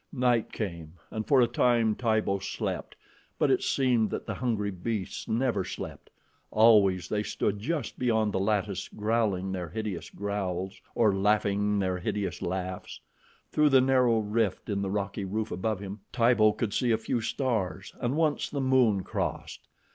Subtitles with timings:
[0.11, 2.95] Night came, and for a time Tibo slept,
[3.37, 6.09] but it seemed that the hungry beasts never slept.
[6.49, 12.41] Always they stood just beyond the lattice growling their hideous growls or laughing their hideous
[12.41, 12.99] laughs.
[13.51, 17.21] Through the narrow rift in the rocky roof above him, Tibo could see a few
[17.21, 19.67] stars, and once the moon crossed.